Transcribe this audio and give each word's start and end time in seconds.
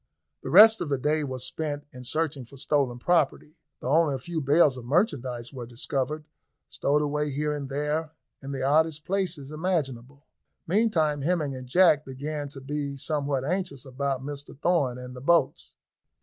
The 0.41 0.49
rest 0.49 0.81
of 0.81 0.89
the 0.89 0.97
day 0.97 1.23
was 1.23 1.43
spent 1.43 1.85
in 1.93 2.03
searching 2.05 2.43
for 2.43 2.57
stolen 2.57 2.97
property, 2.97 3.59
though 3.81 3.91
only 3.91 4.15
a 4.15 4.17
few 4.17 4.41
bales 4.41 4.75
of 4.75 4.83
merchandise 4.83 5.53
were 5.53 5.67
discovered, 5.67 6.25
stowed 6.67 7.03
away 7.03 7.29
here 7.29 7.53
and 7.53 7.69
there, 7.69 8.13
in 8.41 8.49
the 8.51 8.63
oddest 8.63 9.05
places 9.05 9.51
imaginable. 9.51 10.25
Meantime 10.65 11.21
Hemming 11.21 11.55
and 11.55 11.67
Jack 11.67 12.03
began 12.03 12.49
to 12.49 12.61
be 12.61 12.97
somewhat 12.97 13.45
anxious 13.45 13.85
about 13.85 14.23
Mr 14.25 14.59
Thorn 14.59 14.97
and 14.97 15.15
the 15.15 15.21
boats. 15.21 15.75